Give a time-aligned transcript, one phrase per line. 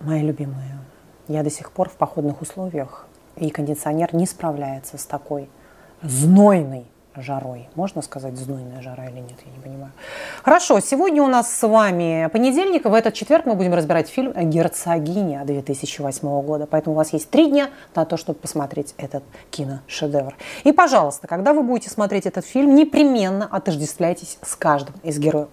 [0.00, 0.78] Мои любимые,
[1.28, 3.06] я до сих пор в походных условиях,
[3.36, 5.50] и кондиционер не справляется с такой
[6.02, 7.68] знойной жарой.
[7.74, 9.92] Можно сказать знойная жара или нет, я не понимаю.
[10.42, 15.44] Хорошо, сегодня у нас с вами понедельник, в этот четверг мы будем разбирать фильм «Герцогиня»
[15.44, 16.66] 2008 года.
[16.66, 20.34] Поэтому у вас есть три дня на то, чтобы посмотреть этот киношедевр.
[20.64, 25.48] И, пожалуйста, когда вы будете смотреть этот фильм, непременно отождествляйтесь с каждым из героев.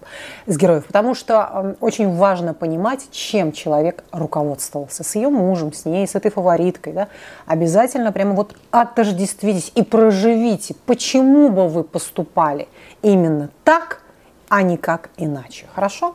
[0.46, 5.04] Из героев потому что очень важно понимать, чем человек руководствовался.
[5.04, 6.92] С ее мужем, с ней, с этой фавориткой.
[6.92, 7.08] Да?
[7.46, 12.68] Обязательно прямо вот отождествитесь и проживите, почему бы вы поступали
[13.02, 14.02] именно так,
[14.48, 15.66] а не как иначе.
[15.74, 16.14] Хорошо?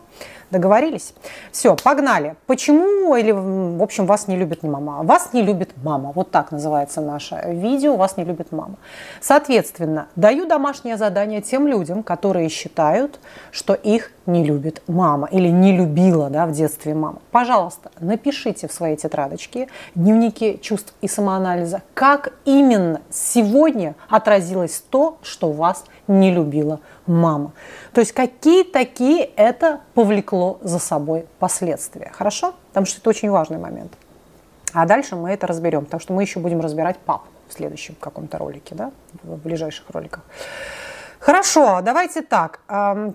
[0.54, 1.16] Договорились?
[1.52, 2.36] Все, погнали.
[2.46, 5.02] Почему или, в общем, вас не любит мама?
[5.02, 6.12] Вас не любит мама.
[6.14, 7.96] Вот так называется наше видео.
[7.96, 8.76] Вас не любит мама.
[9.20, 15.76] Соответственно, даю домашнее задание тем людям, которые считают, что их не любит мама или не
[15.76, 17.18] любила да, в детстве мама.
[17.32, 25.52] Пожалуйста, напишите в своей тетрадочке дневники чувств и самоанализа, как именно сегодня отразилось то, что
[25.52, 27.54] вас не любила мама.
[27.94, 32.12] То есть какие такие это повлекло за собой последствия.
[32.14, 32.54] Хорошо?
[32.70, 33.94] Потому что это очень важный момент.
[34.74, 38.38] А дальше мы это разберем, потому что мы еще будем разбирать папу в следующем каком-то
[38.38, 40.24] ролике, да, в ближайших роликах.
[41.26, 42.60] Хорошо, давайте так.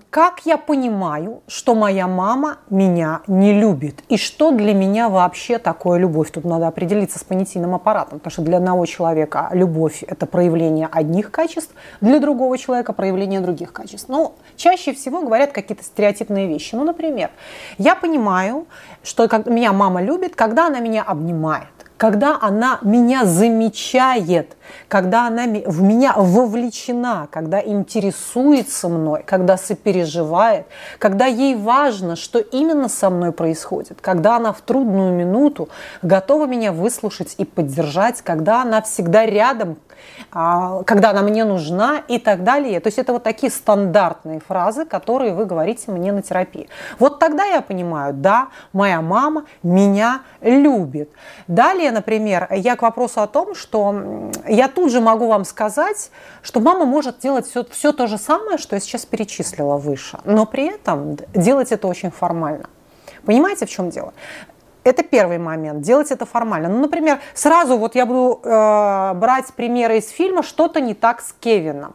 [0.09, 4.03] Как я понимаю, что моя мама меня не любит?
[4.09, 6.31] И что для меня вообще такое любовь?
[6.31, 11.29] Тут надо определиться с понятийным аппаратом, потому что для одного человека любовь– это проявление одних
[11.29, 14.09] качеств, для другого человека– проявление других качеств.
[14.09, 16.73] Ну, чаще всего говорят какие-то стереотипные вещи.
[16.73, 17.29] Ну, например,
[17.77, 18.65] я понимаю,
[19.03, 21.67] что меня мама любит, когда она меня обнимает
[21.99, 24.55] когда она меня замечает,
[24.87, 30.65] когда она в меня вовлечена, когда интересуется мной, когда сопереживает,
[30.97, 35.67] когда ей важно, что именно со мной происходит, когда она в трудную минуту
[36.01, 39.75] готова меня выслушать и поддержать, когда она всегда рядом,
[40.31, 42.79] когда она мне нужна и так далее.
[42.79, 46.69] То есть это вот такие стандартные фразы, которые вы говорите мне на терапии.
[46.99, 51.09] Вот тогда я понимаю, да, моя мама меня любит.
[51.47, 56.59] Далее, например, я к вопросу о том, что я тут же могу вам сказать, что
[56.59, 60.67] мама может делать все, все то же самое, что я сейчас перечислила выше, но при
[60.67, 62.65] этом делать это очень формально.
[63.25, 64.13] Понимаете, в чем дело?
[64.89, 66.67] Это первый момент, делать это формально.
[66.67, 71.31] Ну, например, сразу вот я буду э, брать примеры из фильма «Что-то не так с
[71.39, 71.93] Кевином».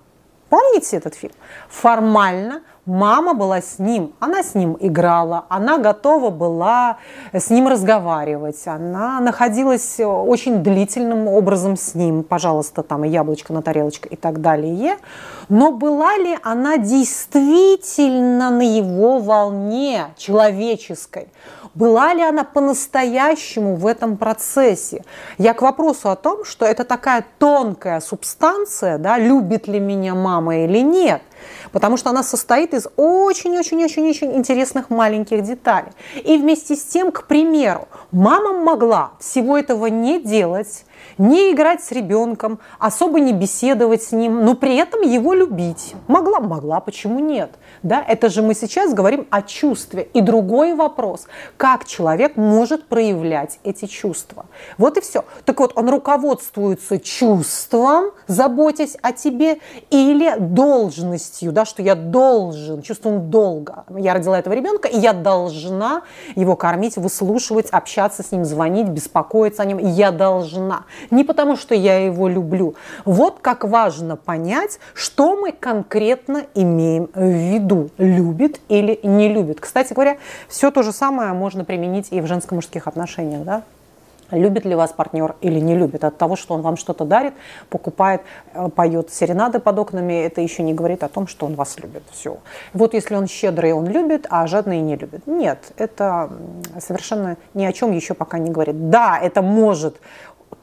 [0.49, 1.35] Помните этот фильм?
[1.69, 6.99] Формально Мама была с ним, она с ним играла, она готова была
[7.33, 13.63] с ним разговаривать, она находилась очень длительным образом с ним, пожалуйста, там и яблочко на
[13.63, 14.99] тарелочке и так далее.
[15.49, 21.29] Но была ли она действительно на его волне человеческой?
[21.75, 25.05] Была ли она по-настоящему в этом процессе?
[25.39, 30.59] Я к вопросу о том, что это такая тонкая субстанция, да, любит ли меня мама
[30.59, 31.23] или нет–
[31.73, 35.93] потому что она состоит из очень-очень-очень-очень интересных маленьких деталей.
[36.25, 40.85] И вместе с тем, к примеру, мама могла всего этого не делать,
[41.19, 45.95] не играть с ребенком, особо не беседовать с ним, но при этом его любить.
[46.07, 47.51] Могла, могла, почему нет?
[47.83, 50.09] Да, это же мы сейчас говорим о чувстве.
[50.15, 51.27] И другой вопрос,
[51.57, 54.47] как человек может проявлять эти чувства.
[54.79, 55.25] Вот и все.
[55.45, 59.59] Так вот, он руководствуется чувством, заботясь о тебе,
[59.91, 63.85] или должностью, да, что я должен, чувством долга.
[63.97, 66.03] Я родила этого ребенка, и я должна
[66.35, 69.79] его кормить, выслушивать, общаться с ним, звонить, беспокоиться о нем.
[69.79, 70.85] Я должна.
[71.11, 72.75] Не потому, что я его люблю.
[73.05, 79.61] Вот как важно понять, что мы конкретно имеем в виду любит или не любит.
[79.61, 80.17] Кстати говоря,
[80.49, 83.45] все то же самое можно применить и в женско-мужских отношениях.
[83.45, 83.63] Да?
[84.31, 86.03] Любит ли вас партнер или не любит.
[86.05, 87.35] От того, что он вам что-то дарит,
[87.69, 88.23] покупает,
[88.55, 92.03] э, поет серенады под окнами, это еще не говорит о том, что он вас любит.
[92.11, 92.39] Все.
[92.73, 95.27] Вот если он щедрый, он любит, а жадный не любит.
[95.27, 96.31] Нет, это
[96.81, 98.91] совершенно ни о чем еще пока не говорит.
[98.91, 99.97] Да, это может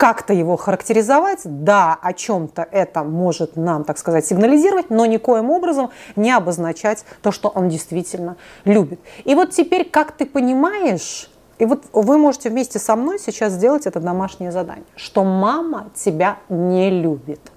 [0.02, 5.92] как-то его характеризовать, да, о чем-то это может нам, так сказать, сигнализировать, но никоим образом
[6.16, 9.00] не обозначать то, что он действительно любит.
[9.26, 13.86] И вот теперь, как ты понимаешь, и вот вы можете вместе со мной сейчас сделать
[13.86, 17.52] это домашнее задание, что мама тебя не любит.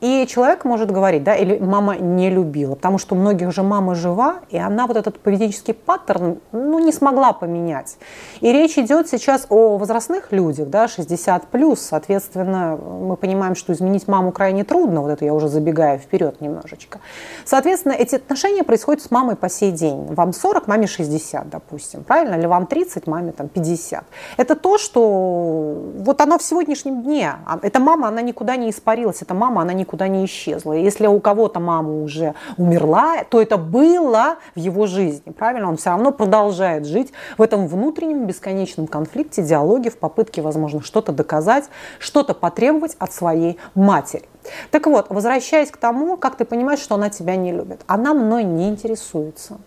[0.00, 3.94] И человек может говорить, да, или мама не любила, потому что у многих же мама
[3.94, 7.96] жива, и она вот этот поведенческий паттерн, ну, не смогла поменять.
[8.40, 14.06] И речь идет сейчас о возрастных людях, да, 60 плюс, соответственно, мы понимаем, что изменить
[14.06, 17.00] маму крайне трудно, вот это я уже забегаю вперед немножечко.
[17.46, 20.12] Соответственно, эти отношения происходят с мамой по сей день.
[20.12, 22.34] Вам 40, маме 60, допустим, правильно?
[22.34, 24.04] Или вам 30, маме там 50.
[24.36, 27.32] Это то, что вот оно в сегодняшнем дне.
[27.46, 30.74] А эта мама, она никуда не испарилась, эта мама, она никуда не исчезла.
[30.74, 35.68] И если у кого-то мама уже умерла, то это было в его жизни, правильно?
[35.68, 41.12] Он все равно продолжает жить в этом внутреннем бесконечном конфликте, диалоге, в попытке, возможно, что-то
[41.12, 41.64] доказать,
[41.98, 44.24] что-то потребовать от своей матери.
[44.70, 47.80] Так вот, возвращаясь к тому, как ты понимаешь, что она тебя не любит.
[47.86, 49.58] Она мной не интересуется.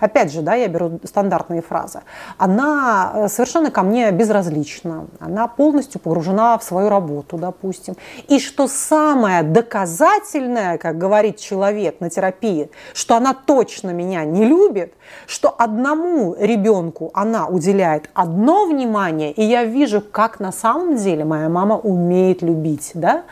[0.00, 2.00] Опять же, да, я беру стандартные фразы.
[2.38, 5.06] Она э, совершенно ко мне безразлична.
[5.20, 7.96] Она полностью погружена в свою работу, допустим.
[8.28, 14.94] И что самое доказательное, как говорит человек на терапии, что она точно меня не любит,
[15.26, 21.48] что одному ребенку она уделяет одно внимание, и я вижу, как на самом деле моя
[21.48, 23.24] мама умеет любить, да,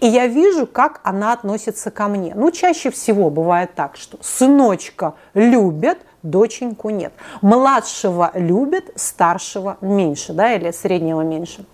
[0.00, 2.32] и я вижу, как она относится ко мне.
[2.34, 7.12] Ну, чаще всего бывает так, что сыночка любят, доченьку нет.
[7.42, 11.64] Младшего любят, старшего меньше, да, или среднего меньше.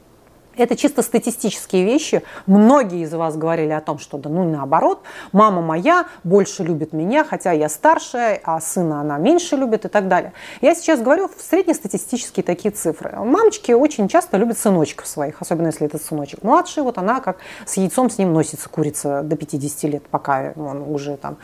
[0.57, 2.23] Это чисто статистические вещи.
[2.47, 5.01] Многие из вас говорили о том, что да ну наоборот,
[5.33, 10.09] мама моя больше любит меня, хотя я старшая, а сына она меньше любит и так
[10.09, 10.33] далее.
[10.61, 13.11] Я сейчас говорю в среднестатистические такие цифры.
[13.17, 17.79] Мамочки очень часто любят сыночков своих, особенно если этот сыночек младший, вот она как с
[17.79, 21.39] яйцом с ним носится, курица до 50 лет, пока он уже там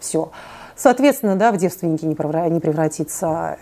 [0.00, 0.32] все
[0.76, 3.58] соответственно, да, в девственники не превратиться.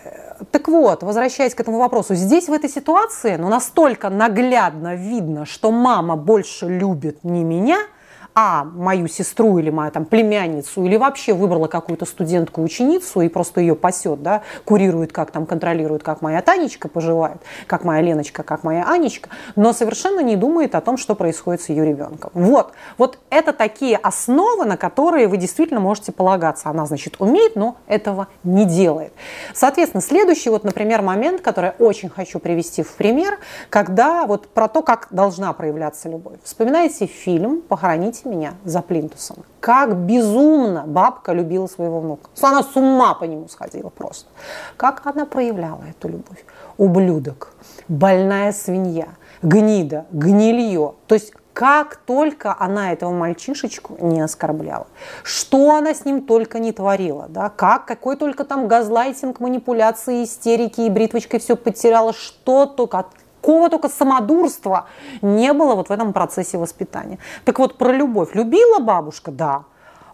[0.51, 5.71] Так вот, возвращаясь к этому вопросу, здесь в этой ситуации ну, настолько наглядно видно, что
[5.71, 7.77] мама больше любит не меня–
[8.35, 13.61] а мою сестру или мою там племянницу, или вообще выбрала какую-то студентку, ученицу и просто
[13.61, 18.63] ее пасет, да, курирует, как там контролирует, как моя Танечка поживает, как моя Леночка, как
[18.63, 22.31] моя Анечка, но совершенно не думает о том, что происходит с ее ребенком.
[22.33, 26.69] Вот, вот это такие основы, на которые вы действительно можете полагаться.
[26.69, 29.13] Она, значит, умеет, но этого не делает.
[29.53, 33.39] Соответственно, следующий вот, например, момент, который я очень хочу привести в пример,
[33.69, 36.35] когда вот про то, как должна проявляться любовь.
[36.43, 39.37] Вспоминайте фильм «Похоронить меня за плинтусом.
[39.59, 42.29] Как безумно бабка любила своего внука.
[42.41, 44.29] Она с ума по нему сходила просто.
[44.77, 46.45] Как она проявляла эту любовь?
[46.77, 47.53] Ублюдок,
[47.87, 49.09] больная свинья,
[49.41, 50.95] гнида, гнилье.
[51.07, 54.87] То есть как только она этого мальчишечку не оскорбляла,
[55.23, 60.81] что она с ним только не творила, да, как, какой только там газлайтинг, манипуляции, истерики
[60.81, 63.05] и бритвочкой все потеряла, что только,
[63.45, 64.85] какого только самодурства
[65.21, 67.19] не было вот в этом процессе воспитания.
[67.43, 68.33] Так вот, про любовь.
[68.33, 69.31] Любила бабушка?
[69.31, 69.63] Да.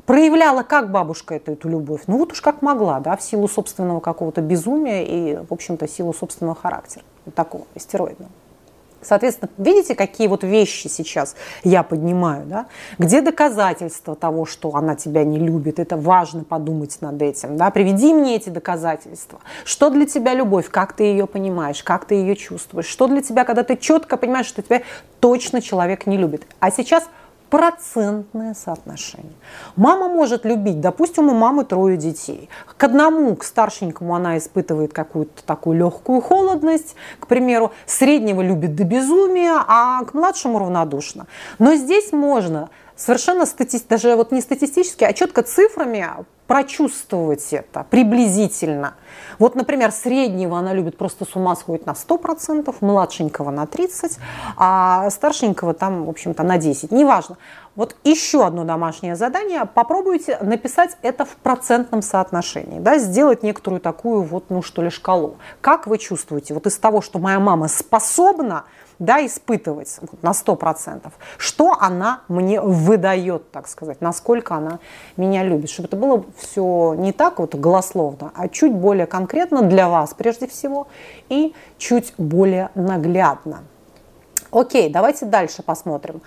[0.06, 2.01] Проявляла как бабушка эту, эту любовь?
[2.07, 6.13] Ну вот уж как могла, да, в силу собственного какого-то безумия и, в общем-то, силу
[6.13, 8.31] собственного характера, вот такого истероидного.
[9.01, 12.68] Соответственно, видите, какие вот вещи сейчас я поднимаю, да?
[12.98, 15.80] Где доказательства того, что она тебя не любит?
[15.80, 17.69] Это важно подумать над этим, да?
[17.71, 19.39] Приведи мне эти доказательства.
[19.65, 20.69] Что для тебя любовь?
[20.69, 21.83] Как ты ее понимаешь?
[21.83, 22.86] Как ты ее чувствуешь?
[22.86, 24.81] Что для тебя, когда ты четко понимаешь, что тебя
[25.19, 26.44] точно человек не любит?
[26.59, 27.07] А сейчас–
[27.51, 29.33] процентное соотношение.
[29.75, 32.50] Мама может любить, допустим, у мамы трое детей.
[32.77, 38.86] К одному, к старшенькому она испытывает какую-то такую легкую холодность, к примеру, среднего любит до
[38.86, 41.27] безумия, а к младшему равнодушно.
[41.59, 42.69] Но здесь можно
[43.01, 43.81] совершенно стати...
[43.89, 46.07] даже вот не статистически, а четко цифрами
[46.48, 48.95] прочувствовать это приблизительно.
[49.39, 54.17] Вот, например, среднего она любит просто с ума сходить на 100%, младшенького на 30%,
[54.58, 56.93] а старшенького там, в общем-то, на 10%.
[56.93, 57.38] Неважно.
[57.75, 59.66] Вот еще одно домашнее задание.
[59.66, 65.38] Попробуйте написать это в процентном соотношении, да, сделать некоторую такую вот, ну что ли, шкалу.
[65.62, 66.54] Как вы чувствуете?
[66.54, 68.66] Вот из того, что моя мама способна,
[69.00, 74.80] да, испытывать на 100%, что она мне выдает, так сказать, насколько она
[75.16, 79.88] меня любит, чтобы это было все не так вот голословно, а чуть более конкретно для
[79.88, 80.90] вас прежде всего
[81.30, 83.63] и чуть более наглядно.
[84.51, 86.22] Окей, давайте дальше посмотрим.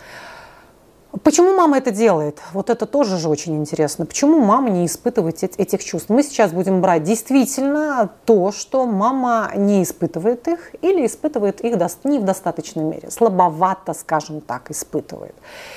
[1.23, 2.41] Почему мама это делает?
[2.53, 4.05] Вот это тоже же очень интересно.
[4.05, 6.09] Почему мама не испытывает этих чувств?
[6.09, 12.19] Мы сейчас будем брать действительно то, что мама не испытывает их или испытывает их не
[12.19, 15.35] в достаточной мере, слабовато, скажем так, испытывает.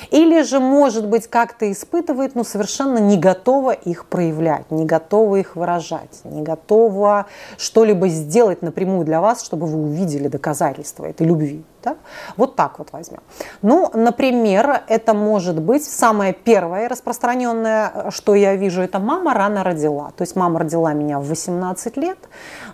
[0.10, 5.56] Или же, может быть, как-то испытывает, но совершенно не готова их проявлять, не готова их
[5.56, 7.28] выражать, не готова
[7.58, 11.64] что-либо сделать напрямую для вас, чтобы вы увидели доказательства этой любви.
[11.84, 11.96] Да?
[12.38, 13.22] Вот так вот возьмем.
[13.62, 20.12] Ну, например, это может быть самое первое распространенное, что я вижу, это мама рано родила.
[20.18, 22.18] То есть мама родила меня в 18 лет,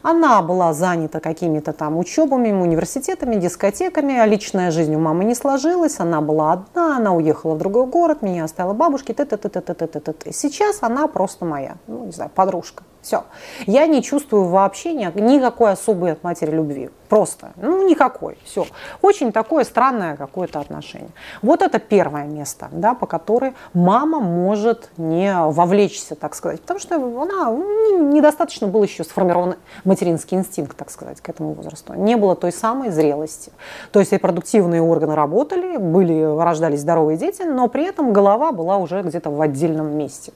[0.02, 6.00] она была занята какими-то там учебами, университетами, дискотеками, а личная жизнь у мамы не сложилась,
[6.00, 10.02] она была одна, она уехала в другой город, меня оставила бабушки, т -т -т -т
[10.02, 10.32] -т.
[10.32, 12.84] Сейчас она просто моя, ну, не знаю, подружка.
[13.04, 13.26] Все.
[13.68, 16.90] Я не чувствую вообще никакой особой от матери любви.
[17.10, 17.52] Просто.
[17.58, 18.38] Ну, никакой.
[18.46, 18.66] Все.
[19.04, 21.10] Очень такое странное какое-то отношение.
[21.42, 26.62] Вот это первое место, да, по которой мама может не вовлечься, так сказать.
[26.62, 31.96] Потому что она ну, недостаточно был еще сформирован материнский инстинкт, так сказать, к этому возрасту.
[31.96, 33.52] Не было той самой зрелости.
[33.92, 39.02] То есть репродуктивные органы работали, были, рождались здоровые дети, но при этом голова была уже
[39.02, 40.32] где-то в отдельном месте.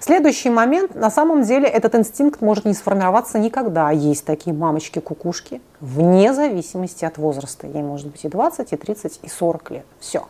[0.00, 3.90] Следующий момент, на самом деле, этот инстинкт может не сформироваться никогда.
[3.90, 7.66] Есть такие мамочки-кукушки, вне зависимости от возраста.
[7.66, 9.86] Ей может быть и 20, и 30, и 40 лет.
[10.00, 10.26] Все.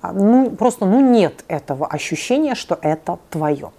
[0.00, 3.72] А, ну, просто ну, нет этого ощущения, что это твое.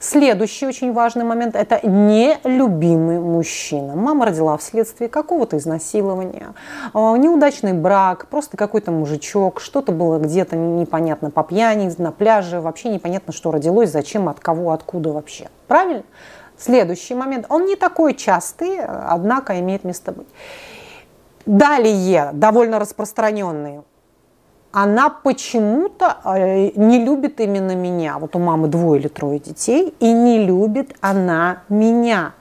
[0.00, 3.94] Следующий очень важный момент– это нелюбимый мужчина.
[3.96, 6.54] Мама родила вследствие какого-то изнасилования,
[6.92, 12.88] а, неудачный брак, просто какой-то мужичок, что-то было где-то непонятно по пьяни, на пляже, вообще
[12.88, 15.48] непонятно, что родилось, зачем, от кого, откуда вообще.
[15.68, 16.02] Правильно?
[16.62, 17.46] Следующий момент.
[17.48, 20.28] Он не такой частый, однако имеет место быть.
[21.44, 23.82] Далее, довольно распространенные
[24.72, 28.18] она почему-то э, не любит именно меня.
[28.18, 32.32] Вот у мамы двое или трое детей, и не любит она меня.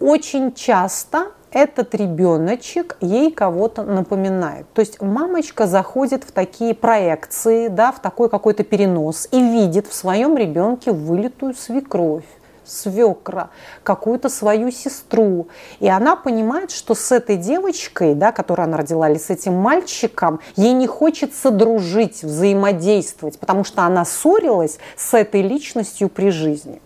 [0.00, 4.66] Очень часто этот ребеночек ей кого-то напоминает.
[4.74, 9.94] То есть мамочка заходит в такие проекции, да, в такой какой-то перенос и видит в
[9.94, 12.24] своем ребенке вылитую свекровь
[12.66, 13.50] свекра,
[13.82, 15.48] какую-то свою сестру.
[15.80, 20.40] И она понимает, что с этой девочкой, да, которую она родила, или с этим мальчиком,
[20.56, 26.80] ей не хочется дружить, взаимодействовать, потому что она ссорилась с этой личностью при жизни.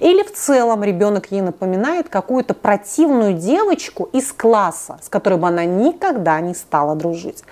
[0.00, 5.64] Или в целом ребенок ей напоминает какую-то противную девочку из класса, с которой бы она
[5.64, 7.42] никогда не стала дружить.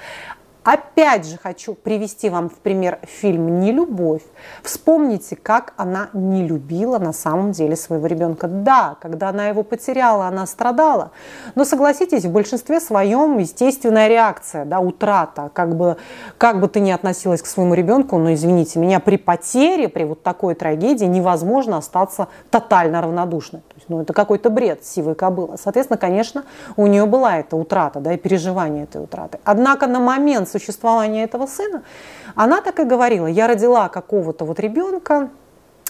[0.64, 4.22] Опять же хочу привести вам в пример фильм «Нелюбовь».
[4.62, 8.48] Вспомните, как она не любила на самом деле своего ребенка.
[8.48, 11.10] Да, когда она его потеряла, она страдала.
[11.54, 15.50] Но согласитесь, в большинстве своем естественная реакция, да, утрата.
[15.52, 15.98] Как бы,
[16.38, 20.22] как бы ты ни относилась к своему ребенку, но извините меня, при потере, при вот
[20.22, 23.60] такой трагедии невозможно остаться тотально равнодушной.
[23.88, 25.56] Ну, это какой-то бред сивой кобылы.
[25.58, 26.44] Соответственно, конечно,
[26.76, 29.38] у нее была эта утрата, да, и переживание этой утраты.
[29.44, 31.82] Однако на момент существования этого сына,
[32.34, 35.30] она так и говорила, я родила какого-то вот ребенка,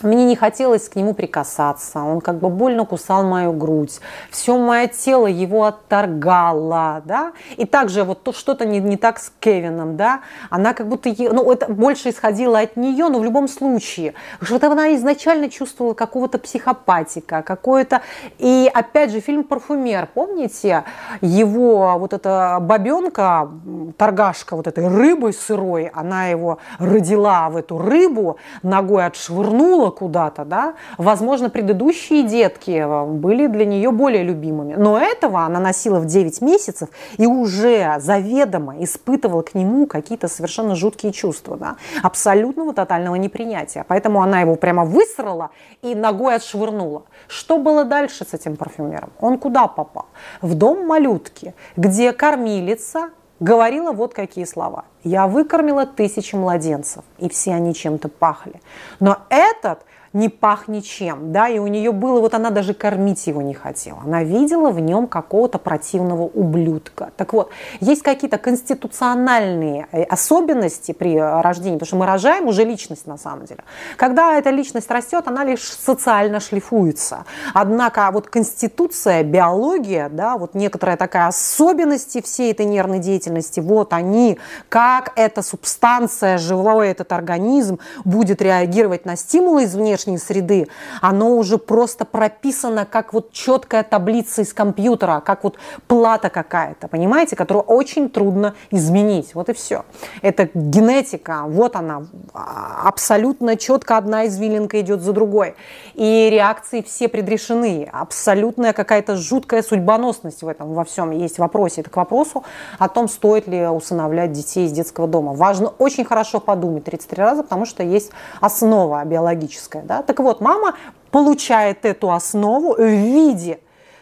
[0.03, 4.89] мне не хотелось к нему прикасаться, он как бы больно кусал мою грудь, все мое
[4.89, 10.21] тело его отторгало, да, и также вот то что-то не, не так с Кевином, да,
[10.51, 14.95] она как будто, ну, это больше исходило от нее, но в любом случае, что-то она
[14.97, 18.03] изначально чувствовала какого-то психопатика, какое-то,
[18.39, 20.85] и опять же, фильм «Парфюмер», помните,
[21.21, 23.49] его вот эта бабенка,
[23.97, 30.45] торгашка вот этой рыбой сырой, она его родила в эту рыбу, ногой отшвырнула, тянула куда-то,
[30.45, 36.07] да, возможно, предыдущие детки э, были для нее более любимыми, но этого она носила в
[36.07, 36.89] 9 месяцев
[37.19, 43.85] и уже заведомо испытывала к нему какие-то совершенно жуткие чувства, да, абсолютного тотального непринятия.
[43.89, 45.51] Поэтому она его прямо высрала
[45.83, 47.03] и ногой отшвырнула.
[47.29, 49.11] Что было дальше с этим парфюмером?
[49.21, 50.07] Он куда попал?
[50.43, 53.11] В дом малютки, где кормилица
[53.45, 54.87] говорила вот какие слова.
[55.05, 58.61] «Я выкормила тысячи младенцев, и все они чем-то пахли.
[59.01, 59.81] Но этот
[60.15, 64.01] не пахнет чем, да, и у нее было, вот она даже кормить его не хотела,
[64.05, 67.11] она видела в нем какого-то противного ублюдка.
[67.17, 73.09] Так вот, есть какие-то конституциональные э, особенности при рождении, потому что мы рожаем уже личность
[73.09, 73.65] на самом деле.
[73.97, 77.25] Когда эта личность растет, она лишь социально шлифуется.
[77.53, 84.39] Однако вот конституция, биология, да, вот некоторая такая особенности всей этой нервной деятельности, вот они,
[84.69, 90.69] как эта субстанция, живой этот организм будет реагировать на стимулы из внешней внешней среды,
[91.01, 95.57] оно уже просто прописано как вот четкая таблица из компьютера, как вот
[95.87, 99.35] плата какая-то, понимаете, которую очень трудно изменить.
[99.35, 99.85] Вот и все.
[100.23, 105.55] Это генетика, вот она, абсолютно четко одна извилинка идет за другой.
[105.95, 107.89] И реакции все предрешены.
[107.93, 111.81] Абсолютная какая-то жуткая судьбоносность в этом во всем есть в вопросе.
[111.81, 112.45] Это к вопросу
[112.79, 115.33] о том, стоит ли усыновлять детей из детского дома.
[115.33, 119.83] Важно очень хорошо подумать 33 раза, потому что есть основа биологическая.
[119.83, 119.94] Да?
[119.95, 120.03] Да?
[120.03, 120.75] Так вот, мама
[121.11, 123.61] получает эту основу в виде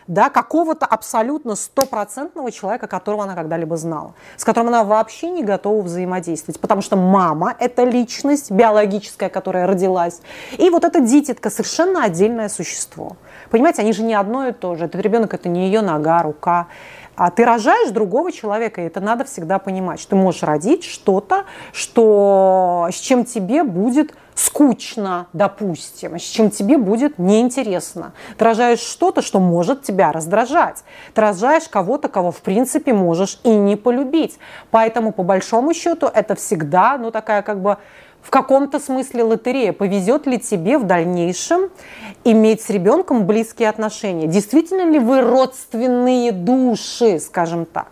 [0.09, 5.83] да, какого-то абсолютно стопроцентного человека, которого она когда-либо знала, с которым она вообще не готова
[5.83, 10.21] взаимодействовать, потому что мама– это личность биологическая, которая родилась,
[10.59, 13.17] и вот эта дитятка– совершенно отдельное существо.
[13.51, 14.87] Понимаете, они же не одно и то же.
[14.87, 16.67] Этот ребенок– это не ее нога, рука,
[17.17, 22.89] а ты рожаешь другого человека, и это надо всегда понимать, ты можешь родить что-то, что,
[22.91, 28.13] с чем тебе будет скучно, допустим, с чем тебе будет неинтересно.
[28.39, 30.85] Ты рожаешь что-то, что может тебя раздражать.
[31.15, 34.39] Ты рожаешь кого-то, кого в принципе можешь и не полюбить.
[34.71, 37.77] Поэтому, по большому счету, это всегда, ну, такая как бы
[38.23, 39.73] в каком-то смысле лотерея.
[39.73, 41.71] Повезет ли тебе в дальнейшем
[42.25, 44.27] иметь с ребенком близкие отношения?
[44.27, 47.89] Действительно ли вы родственные души, скажем так?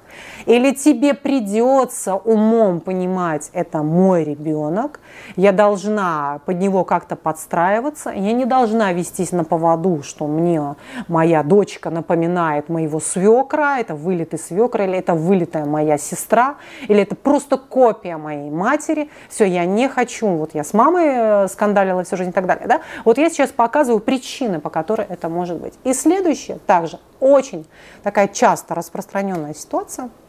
[0.46, 5.00] Или тебе придется умом понимать, это мой ребенок,
[5.36, 10.76] я должна под него как-то подстраиваться, я не должна вестись на поводу, что мне
[11.08, 16.56] моя дочка напоминает моего свекра, это вылитый свекра, или это вылитая моя сестра,
[16.88, 19.10] или это просто копия моей матери.
[19.28, 22.66] Все, я не хочу, вот я с мамой э, скандалила всю жизнь и так далее.
[22.66, 22.80] Да?
[23.04, 25.74] Вот я сейчас показываю причины, по которой это может быть.
[25.84, 27.66] И следующее, также очень
[28.02, 30.10] такая часто распространенная ситуация–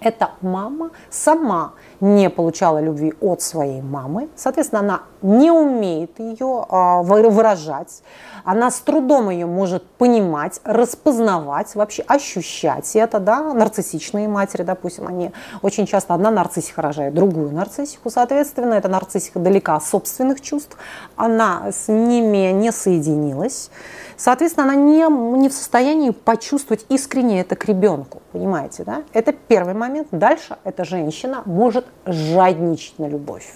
[0.00, 7.02] эта мама сама не получала любви от своей мамы, соответственно, она не умеет ее а,
[7.02, 8.02] выражать,
[8.44, 15.32] она с трудом ее может понимать, распознавать, вообще ощущать это, да, нарциссичные матери, допустим, они
[15.62, 20.76] очень часто одна нарциссика рожает другую нарциссику, соответственно, эта нарциссика далека от собственных чувств,
[21.16, 23.70] она с ними не соединилась,
[24.20, 29.02] Соответственно, она не, не в состоянии почувствовать искренне это к ребенку, понимаете, да?
[29.14, 29.89] Это первый момент.
[30.10, 33.46] Дальше эта женщина может жадничать на любовь.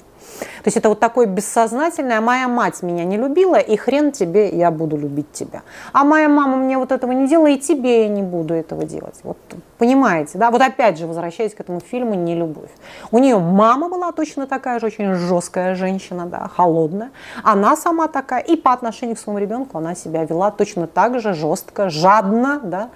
[0.62, 4.70] То есть это вот такое бессознательное, моя мать меня не любила, и хрен тебе, я
[4.70, 5.62] буду любить тебя.
[5.92, 9.16] А моя мама мне вот этого не делала, и тебе я не буду этого делать.
[9.22, 9.36] Вот
[9.78, 10.50] понимаете, да?
[10.50, 12.70] Вот опять же, возвращаясь к этому фильму «Не любовь».
[13.10, 17.10] У нее мама была точно такая же, очень жесткая женщина, да, холодная.
[17.42, 21.34] Она сама такая, и по отношению к своему ребенку она себя вела точно так же
[21.34, 22.90] жестко, жадно, да.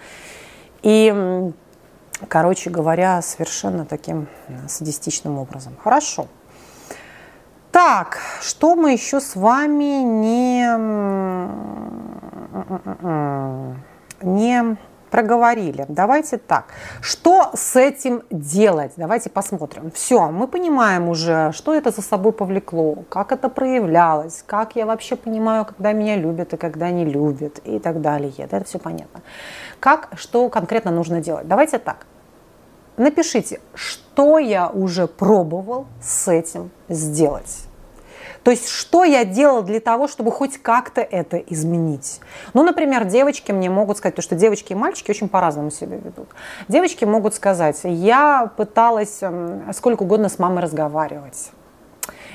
[0.82, 1.52] И
[2.26, 4.28] короче говоря, совершенно таким
[4.66, 5.76] садистичным образом.
[5.82, 6.26] Хорошо.
[7.70, 10.64] Так, что мы еще с вами не,
[14.22, 14.76] не
[15.10, 15.84] проговорили.
[15.88, 16.66] Давайте так.
[17.00, 18.92] Что с этим делать?
[18.96, 19.90] Давайте посмотрим.
[19.90, 25.16] Все, мы понимаем уже, что это за собой повлекло, как это проявлялось, как я вообще
[25.16, 28.32] понимаю, когда меня любят и когда не любят и так далее.
[28.38, 29.22] Это все понятно.
[29.80, 31.46] Как, что конкретно нужно делать?
[31.46, 32.06] Давайте так.
[32.96, 37.67] Напишите, что я уже пробовал с этим сделать.
[38.44, 42.20] То есть, что я делал для того, чтобы хоть как-то это изменить?
[42.54, 46.28] Ну, например, девочки мне могут сказать, потому что девочки и мальчики очень по-разному себя ведут.
[46.68, 49.20] Девочки могут сказать, я пыталась
[49.74, 51.50] сколько угодно с мамой разговаривать.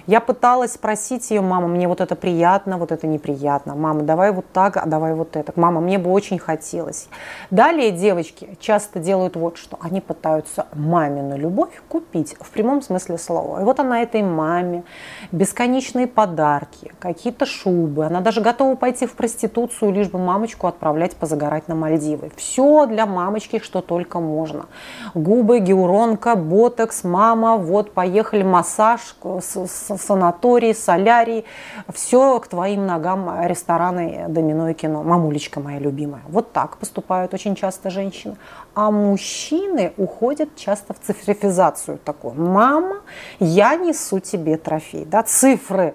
[0.05, 3.73] Я пыталась спросить ее, мама, мне вот это приятно, вот это неприятно.
[3.75, 5.53] Мама, давай вот так, а давай вот это.
[5.55, 7.07] Мама, мне бы очень хотелось.
[7.51, 9.77] Далее девочки часто делают вот что.
[9.79, 13.61] Они пытаются мамину любовь купить в прямом смысле слова.
[13.61, 14.83] И вот она этой маме
[15.31, 18.05] бесконечные подарки, какие-то шубы.
[18.05, 22.31] Она даже готова пойти в проституцию, лишь бы мамочку отправлять позагорать на Мальдивы.
[22.35, 24.65] Все для мамочки, что только можно.
[25.13, 31.45] Губы, геуронка, ботокс, мама, вот поехали массаж с, с санаторий, солярий,
[31.93, 35.03] все к твоим ногам рестораны, домино и кино.
[35.03, 36.21] Мамулечка моя любимая.
[36.27, 38.37] Вот так поступают очень часто женщины.
[38.75, 42.33] А мужчины уходят часто в цифрифизацию такую.
[42.35, 43.01] Мама,
[43.39, 45.05] я несу тебе трофей.
[45.05, 45.23] Да?
[45.23, 45.93] Цифры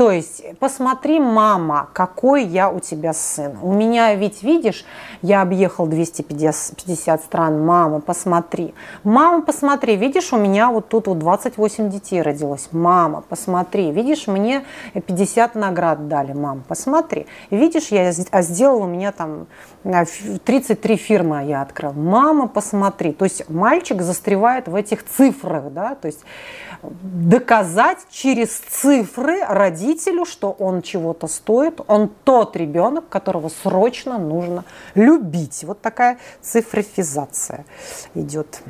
[0.00, 3.58] то есть, посмотри, мама, какой я у тебя сын.
[3.60, 4.86] У меня ведь, видишь,
[5.20, 7.62] я объехал 250 стран.
[7.66, 8.72] Мама, посмотри.
[9.04, 12.70] Мама, посмотри, видишь, у меня вот тут вот 28 детей родилось.
[12.72, 13.92] Мама, посмотри.
[13.92, 16.32] Видишь, мне 50 наград дали.
[16.32, 17.26] Мама, посмотри.
[17.50, 19.48] Видишь, я а сделал у меня там
[19.82, 21.92] 33 фирмы я открыл.
[21.92, 23.12] Мама, посмотри.
[23.12, 26.24] То есть мальчик застревает в этих цифрах, да, то есть
[26.82, 29.40] доказать через цифры
[29.90, 35.64] родителю, что он чего-то стоит, он тот ребенок, которого срочно нужно любить.
[35.64, 37.64] Вот такая цифрифизация
[38.14, 38.62] идет.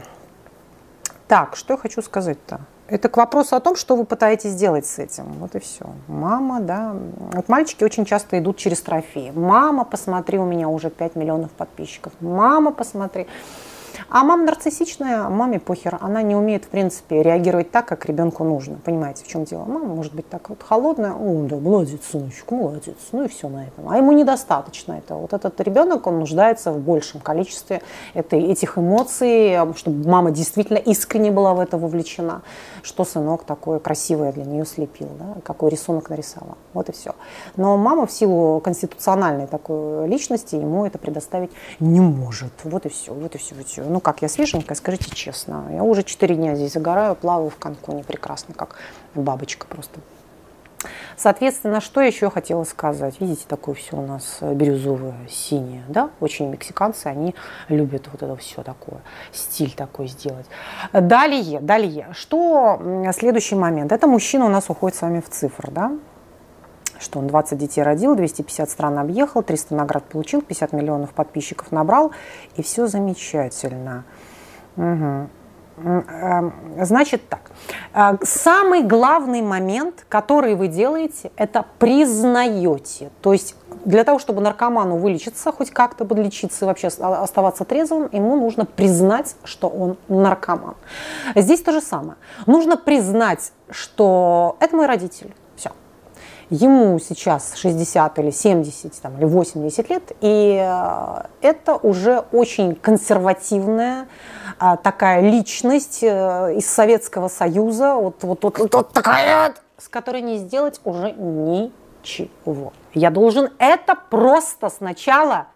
[1.28, 2.60] Так, что я хочу сказать-то?
[2.88, 5.24] Это к вопросу о том, что вы пытаетесь сделать с этим.
[5.38, 5.86] Вот и все.
[6.08, 6.96] Мама, да.
[7.32, 9.30] Вот мальчики очень часто идут через трофеи.
[9.32, 12.12] Мама, посмотри, у меня уже 5 миллионов подписчиков.
[12.20, 13.28] Мама, посмотри.
[14.12, 15.96] А мама нарциссичная, маме похер.
[16.00, 18.76] Она не умеет, в принципе, реагировать так, как ребенку нужно.
[18.84, 19.64] Понимаете, в чем дело?
[19.64, 21.12] Мама может быть так вот холодная.
[21.12, 22.96] О, да, молодец, сыночек, молодец.
[23.12, 23.88] Ну и все на этом.
[23.88, 25.20] А ему недостаточно этого.
[25.20, 31.30] Вот этот ребенок, он нуждается в большем количестве этой, этих эмоций, чтобы мама действительно искренне
[31.30, 32.42] была в это вовлечена.
[32.82, 35.36] Что сынок такое красивое для нее слепил, да?
[35.44, 36.58] какой рисунок нарисовал.
[36.74, 37.14] Вот и все.
[37.54, 42.52] Но мама в силу конституциональной такой личности ему это предоставить не может.
[42.64, 43.54] Вот и все, вот и все.
[43.54, 43.84] Вот и все.
[43.84, 45.66] Ну как, я свеженькая, скажите честно.
[45.70, 48.76] Я уже четыре дня здесь загораю, плаваю в Канкуне прекрасно, как
[49.14, 50.00] бабочка просто.
[51.16, 53.20] Соответственно, что еще хотела сказать?
[53.20, 56.10] Видите, такое все у нас бирюзовое, синее, да?
[56.20, 57.34] Очень мексиканцы, они
[57.68, 60.46] любят вот это все такое, стиль такой сделать.
[60.92, 62.08] Далее, далее.
[62.12, 62.80] Что
[63.14, 63.92] следующий момент?
[63.92, 65.92] Это мужчина у нас уходит с вами в цифры, да?
[67.00, 72.12] Что он 20 детей родил, 250 стран объехал, 300 наград получил, 50 миллионов подписчиков набрал,
[72.56, 74.04] и все замечательно.
[74.76, 75.28] Угу.
[76.82, 77.50] Значит так,
[77.94, 83.10] э, самый главный момент, который вы делаете, это признаете.
[83.22, 88.36] То есть для того, чтобы наркоману вылечиться, хоть как-то подлечиться и вообще оставаться трезвым, ему
[88.36, 90.74] нужно признать, что он наркоман.
[91.34, 92.16] Здесь то же самое.
[92.46, 95.34] Нужно признать, что это мой родитель
[96.50, 104.08] ему сейчас 60 или 70 там, или 80 лет, и э, это уже очень консервативная
[104.58, 110.22] а, такая личность э, из Советского Союза, вот, вот, вот, вот, вот такая, с которой
[110.22, 112.72] не сделать уже ничего.
[112.92, 115.46] Я должен это просто сначала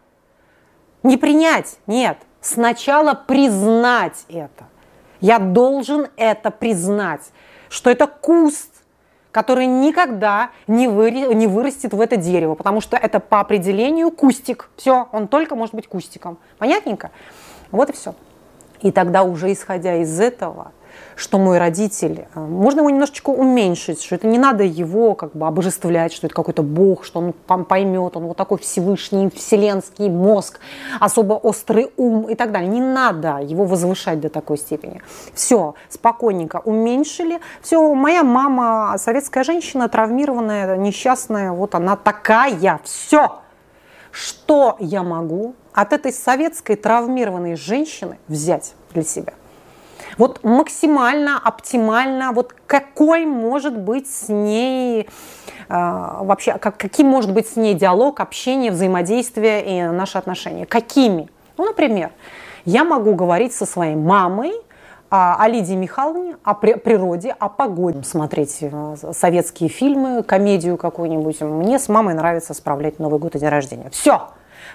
[1.03, 4.65] не принять, нет, сначала признать это.
[5.21, 7.23] Я должен это признать,
[7.69, 8.74] что это куст
[9.35, 14.71] который никогда не, выри, не вырастет в это дерево, потому что это по определению кустик.
[14.77, 16.39] Все, он только может быть кустиком.
[16.57, 17.11] Понятненько?
[17.73, 18.15] Вот и все.
[18.81, 20.71] И тогда уже исходя из этого,
[21.17, 25.47] что мой родитель, э, можно его немножечко уменьшить, что это не надо его как бы
[25.47, 30.61] обожествлять, что это какой-то бог, что он поймет, он вот такой Всевышний, вселенский мозг,
[31.01, 32.69] особо острый ум и так далее.
[32.69, 35.03] Не надо его возвышать до такой степени.
[35.35, 37.41] Все, спокойненько уменьшили.
[37.63, 43.41] Все, моя мама, советская женщина, травмированная, несчастная, вот она такая, все.
[44.11, 49.33] Что я могу от этой советской травмированной женщины взять для себя?
[50.19, 55.07] Вот максимально, оптимально, вот какой может быть с ней э,
[55.69, 60.67] вообще, как, каким может быть с ней диалог, общение, взаимодействие и наши отношения?
[60.67, 61.29] Какими?
[61.57, 62.11] Ну, например,
[62.65, 64.53] я могу говорить со своей мамой,
[65.11, 68.03] о Лидии Михайловне, о природе, о погоде.
[68.03, 71.41] Смотреть э, советские фильмы, комедию какую-нибудь.
[71.41, 73.91] Мне с мамой нравится справлять Новый год и день рождения.
[73.91, 74.31] Все.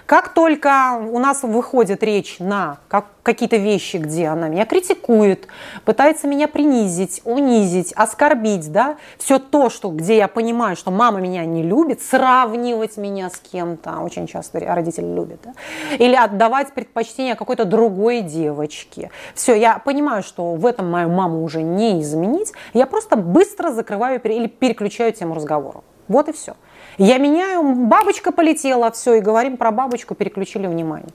[0.06, 5.46] Как только у нас выходит речь на как, какие-то вещи, где она меня критикует,
[5.84, 11.44] пытается меня принизить, унизить, оскорбить, да, все то, что, где я понимаю, что мама меня
[11.44, 15.52] не любит, сравнивать меня с кем-то, очень часто родители любят, да,
[15.96, 19.10] или отдавать предпочтение какой-то другой девочке.
[19.34, 24.20] Все, я понимаю, что в этом мою маму уже не изменить, я просто быстро закрываю
[24.22, 25.82] или переключаю тему разговора.
[26.08, 26.56] Вот и все.
[27.00, 31.08] Я меняю, бабочка полетела, все, и говорим про бабочку, переключили внимание.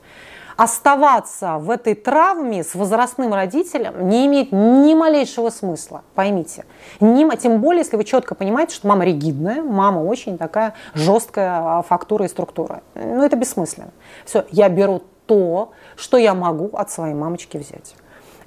[0.57, 6.65] Оставаться в этой травме с возрастным родителем не имеет ни малейшего смысла, поймите.
[6.99, 11.81] Ни, тем более, если вы четко понимаете, что мама ригидная, мама очень такая жесткая а,
[11.83, 12.81] фактура и структура.
[12.95, 13.91] Ну, это бессмысленно.
[14.25, 17.95] Все, я беру то, что я могу от своей мамочки взять.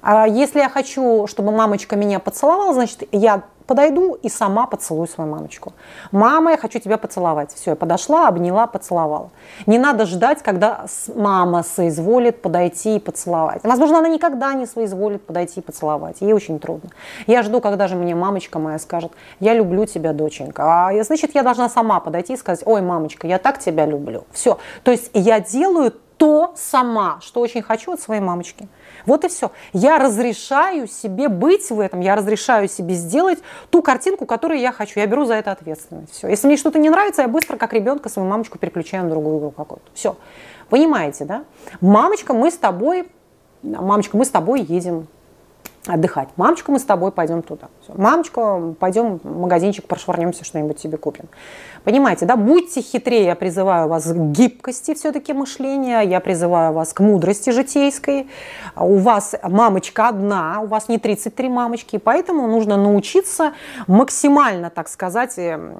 [0.01, 5.29] А если я хочу, чтобы мамочка меня поцеловала, значит, я подойду и сама поцелую свою
[5.29, 5.73] мамочку.
[6.11, 7.53] Мама, я хочу тебя поцеловать.
[7.53, 9.29] Все, я подошла, обняла, поцеловала.
[9.67, 13.63] Не надо ждать, когда мама соизволит подойти и поцеловать.
[13.63, 16.21] Возможно, она никогда не соизволит подойти и поцеловать.
[16.21, 16.89] Ей очень трудно.
[17.27, 20.63] Я жду, когда же мне мамочка моя скажет, я люблю тебя, доченька.
[20.63, 24.23] А значит, я должна сама подойти и сказать, ой, мамочка, я так тебя люблю.
[24.31, 24.57] Все.
[24.83, 28.67] То есть я делаю то сама, что очень хочу от своей мамочки.
[29.05, 29.51] Вот и все.
[29.73, 34.99] Я разрешаю себе быть в этом, я разрешаю себе сделать ту картинку, которую я хочу.
[34.99, 36.13] Я беру за это ответственность.
[36.13, 36.27] Все.
[36.27, 39.51] Если мне что-то не нравится, я быстро, как ребенка, свою мамочку переключаю на другую игру
[39.51, 39.89] какую-то.
[39.93, 40.17] Все.
[40.69, 41.43] Понимаете, да?
[41.81, 43.09] Мамочка, мы с тобой,
[43.63, 45.07] мамочка, мы с тобой едем
[45.87, 46.29] отдыхать.
[46.35, 47.67] Мамочка, мы с тобой пойдем туда.
[47.81, 47.93] Все.
[47.95, 51.25] Мамочка, пойдем в магазинчик, прошвырнемся, что-нибудь себе купим.
[51.83, 52.35] Понимаете, да?
[52.35, 58.27] Будьте хитрее, я призываю вас к гибкости все-таки мышления, я призываю вас к мудрости житейской.
[58.75, 63.53] У вас мамочка одна, у вас не 33 мамочки, поэтому нужно научиться
[63.87, 65.75] максимально, так сказать, эм,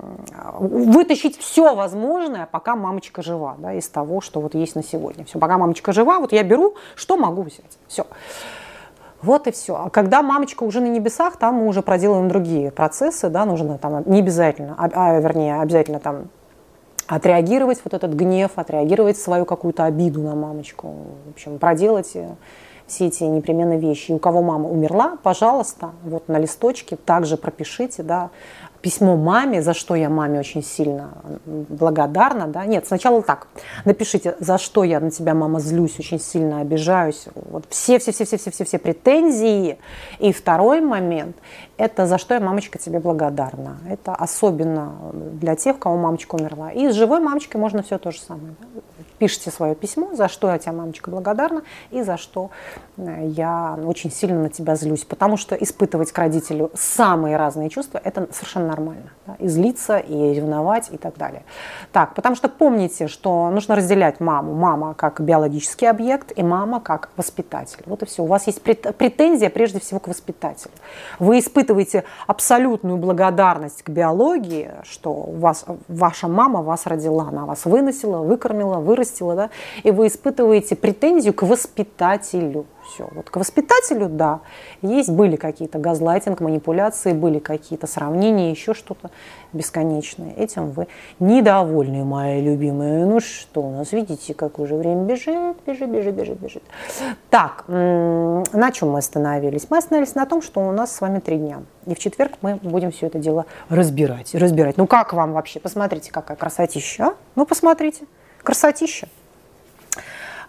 [0.60, 5.26] вытащить все возможное, пока мамочка жива, да, из того, что вот есть на сегодня.
[5.26, 7.78] Все, пока мамочка жива, вот я беру, что могу взять.
[7.88, 8.06] Все.
[9.22, 9.76] Вот и все.
[9.76, 14.04] А когда мамочка уже на небесах, там мы уже проделываем другие процессы, да, нужно там
[14.06, 16.30] не обязательно, а, а вернее, обязательно там
[17.08, 20.94] отреагировать вот этот гнев, отреагировать свою какую-то обиду на мамочку,
[21.26, 22.36] в общем, проделать э,
[22.86, 24.12] все эти непременные вещи.
[24.12, 28.30] И у кого мама умерла, пожалуйста, вот на листочке также пропишите, да,
[28.82, 31.10] письмо маме, за что я маме очень сильно
[31.46, 33.48] благодарна, да, нет, сначала так,
[33.86, 39.78] напишите, за что я на тебя, мама, злюсь, очень сильно обижаюсь, вот все-все-все-все-все-все претензии,
[40.20, 41.36] и второй момент,
[41.78, 46.72] это за что я, мамочка, тебе благодарна, это особенно для тех, у кого мамочка умерла,
[46.72, 48.82] и с живой мамочкой можно все то же самое, да?
[49.20, 51.62] пишите свое письмо, за что я тебе, мамочка, благодарна,
[51.92, 52.50] и за что
[52.98, 55.04] э, я очень сильно на тебя злюсь.
[55.04, 59.12] Потому что испытывать к родителю самые разные чувства– это совершенно нормально.
[59.28, 59.36] Да?
[59.40, 61.44] И злиться, и ревновать, и так далее.
[61.92, 64.54] Так, потому что помните, что нужно разделять маму.
[64.54, 67.84] Мама как биологический объект, и мама как воспитатель.
[67.86, 68.24] Вот и все.
[68.24, 70.72] У вас есть претензия прежде всего к воспитателю.
[71.20, 77.66] Вы испытываете абсолютную благодарность к биологии, что у вас, ваша мама вас родила, она вас
[77.66, 79.50] выносила, выкормила, вырастила, да,
[79.84, 82.66] и вы испытываете претензию к воспитателю.
[82.94, 83.08] Все.
[83.12, 84.40] Вот к воспитателю, да,
[84.82, 89.12] есть, были какие-то газлайтинг, манипуляции, были какие-то сравнения, еще что-то
[89.54, 90.34] бесконечное.
[90.34, 90.88] Этим вы
[91.20, 93.06] недовольны, мои любимые.
[93.06, 96.64] Ну что у нас, видите, как уже время бежит, бежит, бежит, бежит, бежит.
[97.30, 99.68] Так, на чем мы остановились?
[99.70, 101.62] Мы остановились на том, что у нас с вами три дня.
[101.86, 104.34] И в четверг мы будем все это дело разбирать.
[104.34, 104.78] разбирать.
[104.78, 105.60] Ну как вам вообще?
[105.60, 107.14] Посмотрите, какая красотища.
[107.36, 108.06] Ну посмотрите.
[108.44, 109.08] Красотища.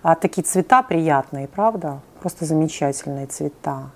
[0.03, 2.01] А такие цвета приятные, правда?
[2.21, 3.91] Просто замечательные цвета.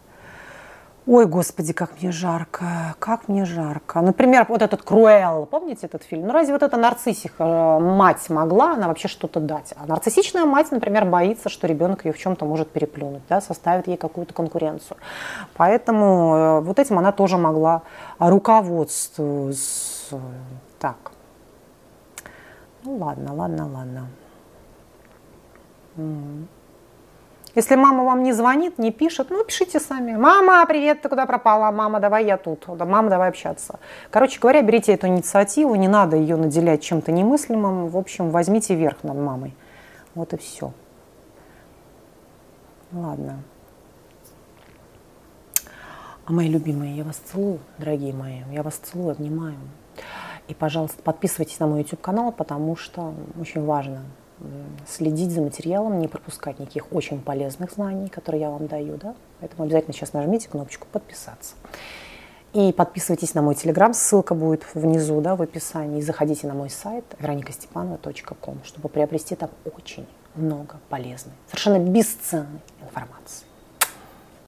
[1.06, 4.00] Ой, господи, как мне жарко, как мне жарко.
[4.00, 6.26] Например, вот этот Круэлл, помните этот фильм?
[6.26, 9.74] Ну разве вот эта нарциссиха э, мать могла она вообще что-то дать?
[9.76, 13.98] А нарциссичная мать, например, боится, что ребенок ее в чем-то может переплюнуть, да, составит ей
[13.98, 14.96] какую-то конкуренцию.
[15.52, 17.82] Поэтому э, вот этим она тоже могла
[18.18, 20.22] руководствоваться.
[20.78, 21.12] Так,
[22.82, 24.08] ну ладно, ладно, ладно.
[27.54, 30.16] Если мама вам не звонит, не пишет, ну пишите сами.
[30.16, 31.70] Мама, привет, ты куда пропала?
[31.70, 32.66] Мама, давай я тут.
[32.66, 33.78] Мама, давай общаться.
[34.10, 37.88] Короче говоря, берите эту инициативу, не надо ее наделять чем-то немыслимым.
[37.88, 39.54] В общем, возьмите верх над мамой.
[40.16, 40.72] Вот и все.
[42.92, 43.38] Ладно.
[46.26, 48.40] А мои любимые, я вас целую, дорогие мои.
[48.50, 49.58] Я вас целую, обнимаю.
[50.48, 54.02] И, пожалуйста, подписывайтесь на мой YouTube-канал, потому что очень важно
[54.86, 58.96] следить за материалом, не пропускать никаких очень полезных знаний, которые я вам даю.
[58.96, 59.14] Да?
[59.40, 61.54] Поэтому обязательно сейчас нажмите кнопочку «Подписаться».
[62.52, 65.98] И подписывайтесь на мой телеграм, ссылка будет внизу да, в описании.
[65.98, 73.43] И заходите на мой сайт veronikastепанова.com, чтобы приобрести там очень много полезной, совершенно бесценной информации.